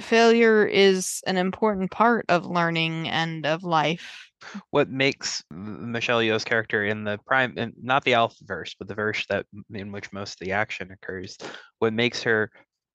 [0.00, 4.30] failure is an important part of learning and of life.
[4.70, 8.94] what makes Michelle Yeoh's character in the prime, and not the Alpha verse, but the
[8.94, 11.36] verse that in which most of the action occurs,
[11.78, 12.50] what makes her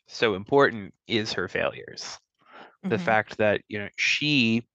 [0.07, 2.17] so important is her failures.
[2.89, 2.99] The Mhm.
[2.99, 4.67] fact that you know she,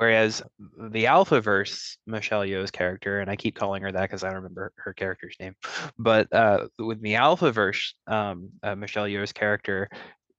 [0.00, 0.42] whereas
[0.90, 4.38] the Alpha verse, Michelle Yeoh's character, and I keep calling her that because I don't
[4.38, 5.54] remember her character's name,
[5.98, 9.88] but uh, with the Alpha verse, um, uh, Michelle Yeoh's character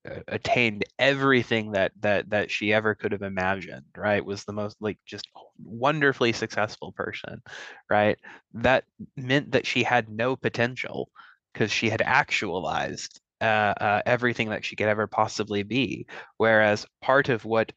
[0.09, 4.77] uh, attained everything that that that she ever could have imagined right was the most
[4.81, 5.27] like just
[5.63, 7.41] wonderfully successful person
[7.89, 8.17] right?
[8.55, 8.85] That
[9.17, 11.09] meant that she had no potential
[11.53, 17.29] because she had actualized uh, uh, everything that she could ever possibly be whereas part
[17.29, 17.71] of what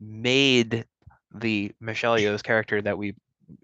[0.00, 0.84] made
[1.40, 3.14] the Michelle Yeoh's character that we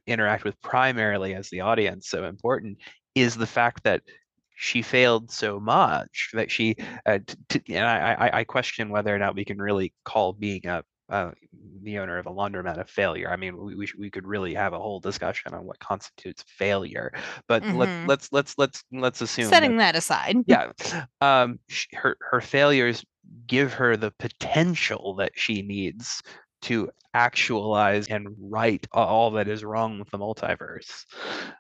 [0.06, 2.78] interact with primarily as the audience so important
[3.14, 4.02] is the fact that
[4.54, 9.14] she failed so much that she uh, t- t- and I, I I question whether
[9.14, 11.32] or not we can really call being a uh,
[11.82, 13.30] the owner of a laundromat a failure.
[13.30, 16.44] I mean, we we, sh- we could really have a whole discussion on what constitutes
[16.46, 17.12] failure.
[17.48, 17.76] But Mhm.
[17.78, 20.37] let's let's let's let's let's assume Setting that aside.
[20.46, 20.70] yeah
[21.20, 23.04] um sh- her her failures
[23.46, 26.22] give her the potential that she needs
[26.62, 31.05] to actualize and right all that is wrong with the multiverse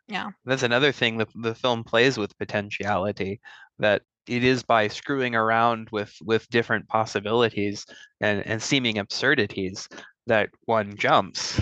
[0.08, 0.30] Yeah.
[0.44, 3.40] that's another thing that the film plays with potentiality
[3.78, 7.84] that it is by screwing around with with different possibilities
[8.20, 9.88] and and seeming absurdities
[10.26, 11.60] that one jumps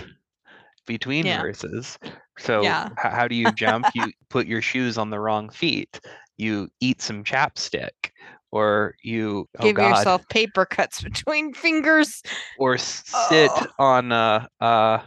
[0.86, 1.36] between Yeah.
[1.36, 1.98] verses
[2.38, 2.88] so Yeah.
[2.96, 6.00] how do you jump you put your shoes on the wrong feet
[6.36, 8.09] you eat some chapstick
[8.52, 12.22] or you oh Give yourself paper cuts between fingers.
[12.58, 13.66] or sit Oh.
[13.78, 14.98] on uh uh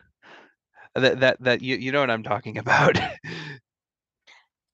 [0.96, 2.98] that that that you you know what I'm talking about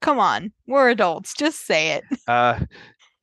[0.02, 0.54] Come on.
[0.66, 1.34] We're adults.
[1.38, 2.04] Just say it.
[2.28, 2.60] uh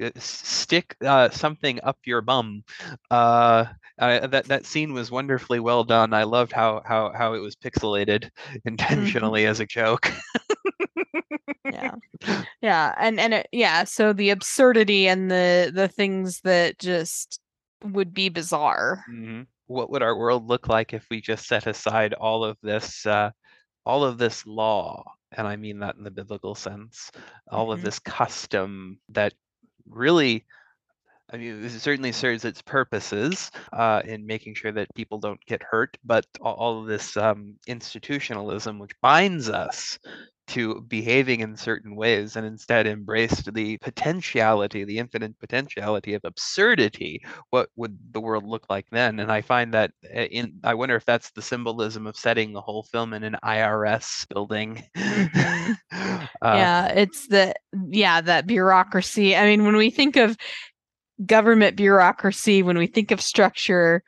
[0.03, 2.63] uh, stick uh something up your bum
[3.11, 3.65] uh
[3.99, 6.13] uh, that that scene was wonderfully well done.
[6.13, 8.29] I loved how how how it was pixelated
[8.67, 10.13] intentionally as a joke.
[11.65, 11.95] yeah
[12.63, 17.41] yeah and and it, yeah so the absurdity and the the things that just
[17.85, 19.47] would be bizarre Mhm.
[19.69, 23.31] What would our world look like if we just set aside all of this uh
[23.85, 27.11] all of this law and I mean that in the biblical sense,
[27.51, 27.73] all mm-hmm.
[27.73, 29.35] of this custom that
[29.89, 30.45] really
[31.29, 35.61] I mean, it certainly serves its purposes uh, in making sure that people don't get
[35.61, 39.99] hurt, but all of this um, institutionalism, which binds us
[40.49, 47.25] to behaving in certain ways and instead embraced the potentiality, the infinite potentiality of absurdity,
[47.51, 49.19] what would the world look like then?
[49.21, 52.61] And I find that eh, in I wonder if that's the symbolism of setting the
[52.61, 54.85] whole film in an IRS building.
[56.43, 57.55] Uh, yeah, it's the
[57.89, 59.35] yeah, that bureaucracy.
[59.35, 60.37] I mean, when we think of
[61.25, 64.03] government bureaucracy, when we think of structure,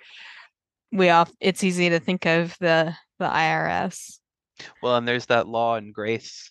[0.93, 4.19] we all it's easy to think of the the IRS.
[4.83, 6.51] Well, and there's that law and grace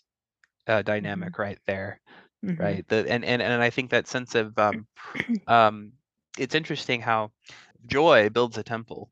[0.67, 0.85] uh, mm-hmm.
[0.85, 1.41] dynamic mm-hmm.
[1.41, 1.99] right there,
[2.45, 2.61] mm-hmm.
[2.61, 2.87] right?
[2.87, 4.87] The and, and and I think that sense of um,
[5.47, 5.91] um,
[6.37, 7.31] it's interesting how
[7.85, 9.09] joy builds a temple,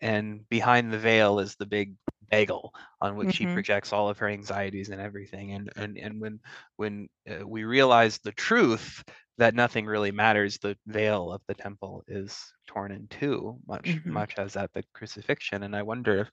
[0.00, 1.94] and behind the veil is the big
[2.30, 3.48] bagel on which mm-hmm.
[3.48, 5.52] she projects all of her anxieties and everything.
[5.52, 6.40] And and and when
[6.76, 9.04] when uh, we realize the truth
[9.38, 14.12] that nothing really matters, the veil of the temple is torn in two, much mm-hmm.
[14.12, 15.62] much as at the crucifixion.
[15.62, 16.30] And I wonder if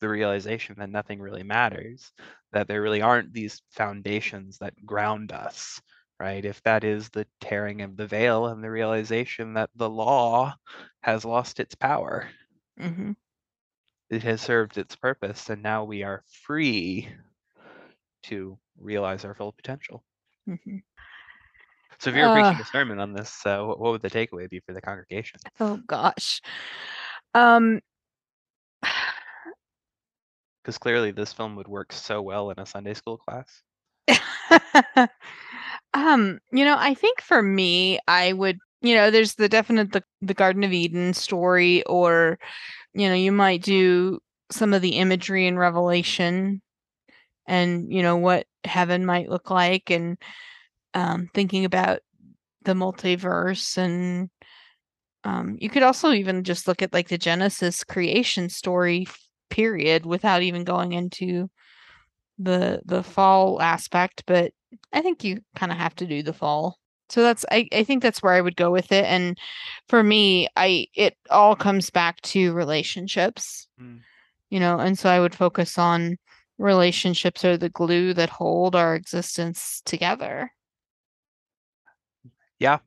[0.00, 2.12] the realization that nothing really matters,
[2.52, 5.80] that there really aren't these foundations that ground us,
[6.20, 6.44] right?
[6.44, 10.54] If that is the tearing of the veil and the realization that the law
[11.00, 12.28] has lost its power,
[12.80, 13.12] mm-hmm.
[14.10, 17.08] it has served its purpose, and now we are free
[18.24, 20.04] to realize our full potential.
[20.48, 20.78] Mm-hmm.
[21.98, 24.10] So, if you were uh, preaching a sermon on this, uh, what, what would the
[24.10, 25.40] takeaway be for the congregation?
[25.60, 26.42] Oh gosh,
[27.34, 27.80] um,
[30.66, 33.62] because clearly this film would work so well in a Sunday school class.
[35.94, 40.02] um, you know, I think for me, I would, you know, there's the definite the,
[40.22, 42.40] the Garden of Eden story, or,
[42.94, 44.18] you know, you might do
[44.50, 46.60] some of the imagery in Revelation
[47.46, 50.18] and, you know, what heaven might look like and
[50.94, 52.00] um, thinking about
[52.64, 54.30] the multiverse and
[55.22, 59.06] um, you could also even just look at like the Genesis creation story
[59.50, 61.48] period without even going into
[62.38, 64.52] the the fall aspect but
[64.92, 66.78] i think you kind of have to do the fall.
[67.08, 69.38] So that's I, I think that's where i would go with it and
[69.88, 73.68] for me i it all comes back to relationships.
[73.80, 74.00] Mm.
[74.50, 76.16] you know and so i would focus on
[76.58, 80.50] relationships are the glue that hold our existence together.
[82.58, 82.78] Yeah.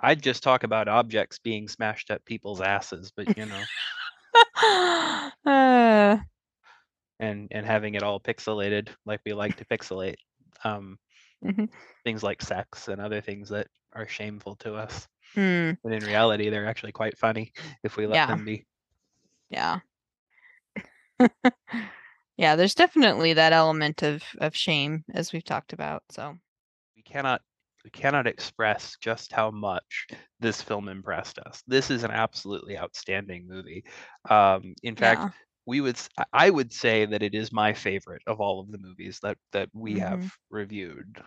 [0.00, 3.62] I'd just talk about objects being smashed up people's asses but you know
[5.46, 6.16] uh,
[7.20, 10.16] and and having it all pixelated like we like to pixelate
[10.64, 10.98] um,
[11.44, 11.64] mm-hmm.
[12.04, 15.06] things like sex and other things that are shameful to us
[15.36, 15.76] mm.
[15.82, 18.26] but in reality they're actually quite funny if we let yeah.
[18.26, 18.64] them be
[19.50, 19.78] yeah
[22.36, 26.34] yeah there's definitely that element of of shame as we've talked about so
[26.96, 27.40] we cannot
[27.84, 30.06] we cannot express just how much
[30.40, 31.62] this film impressed us.
[31.66, 33.84] This is an absolutely outstanding movie.
[34.28, 35.28] Um, in fact, yeah.
[35.66, 35.98] we would
[36.32, 39.68] I would say that it is my favorite of all of the movies that that
[39.74, 40.00] we mm-hmm.
[40.00, 41.22] have reviewed.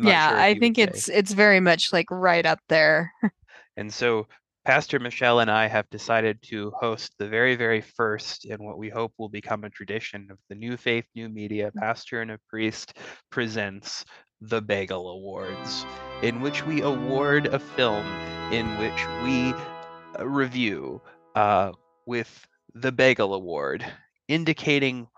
[0.00, 1.14] yeah, sure I think it's say.
[1.14, 3.12] it's very much like right up there.
[3.76, 4.28] and so
[4.64, 8.90] Pastor Michelle and I have decided to host the very, very first and what we
[8.90, 11.80] hope will become a tradition of the New Faith, New Media mm.
[11.80, 12.98] Pastor and a Priest
[13.30, 14.04] presents
[14.40, 15.84] the Bagel Awards,
[16.22, 18.06] in which we award a film
[18.52, 19.52] in which we
[20.18, 21.00] uh, review
[21.34, 21.72] uh,
[22.06, 23.84] with the Bagel Award,
[24.28, 25.08] indicating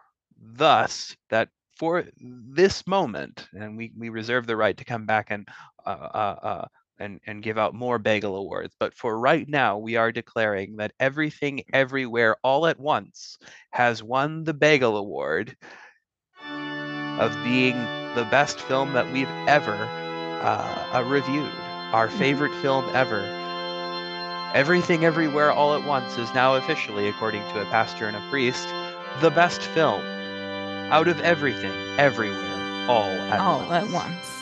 [0.41, 1.49] thus that
[1.79, 5.49] for this moment, and we, we reserve the right to come back and
[5.87, 6.67] uh, uh, uh,
[6.99, 8.75] and, and give out more bagel awards.
[8.79, 13.39] But for right now, we are declaring that everything, everywhere, all at once
[13.71, 15.57] has won the bagel award
[17.21, 17.77] of being
[18.15, 19.77] the best film that we've ever
[20.43, 21.53] uh, uh, reviewed,
[21.93, 22.19] our mm-hmm.
[22.19, 23.21] favorite film ever.
[24.55, 28.67] Everything Everywhere All at Once is now officially, according to a pastor and a priest,
[29.21, 30.01] the best film
[30.91, 33.71] out of everything, everywhere, all at all once.
[33.71, 34.40] at once.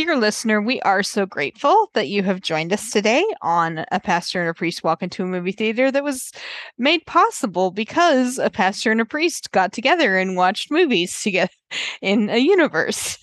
[0.00, 4.40] Dear listener, we are so grateful that you have joined us today on A Pastor
[4.40, 6.32] and a Priest Walk into a Movie Theater that was
[6.78, 11.52] made possible because a pastor and a priest got together and watched movies together
[12.00, 13.18] in a universe.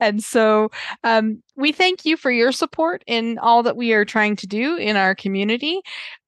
[0.00, 0.70] And so
[1.02, 4.76] um, we thank you for your support in all that we are trying to do
[4.76, 5.80] in our community.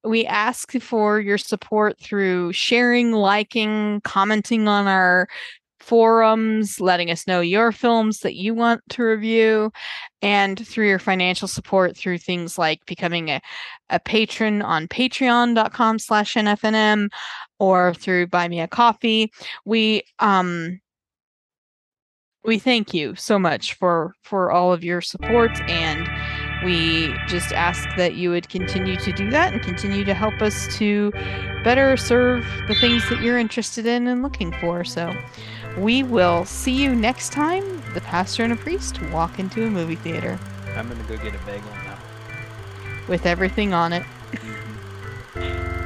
[0.03, 5.27] We ask for your support through sharing, liking, commenting on our
[5.81, 9.71] forums, letting us know your films that you want to review,
[10.21, 13.41] and through your financial support through things like becoming a,
[13.89, 17.09] a patron on patreon.com slash nfnm
[17.59, 19.31] or through buy me a coffee.
[19.65, 20.79] We um
[22.43, 26.09] we thank you so much for for all of your support and
[26.63, 30.67] we just ask that you would continue to do that and continue to help us
[30.77, 31.11] to
[31.63, 34.83] better serve the things that you're interested in and looking for.
[34.83, 35.11] So
[35.77, 37.81] we will see you next time.
[37.93, 40.37] The pastor and a priest walk into a movie theater.
[40.75, 41.97] I'm going to go get a bagel now.
[43.07, 44.03] With everything on it.
[44.31, 45.77] Mm-hmm.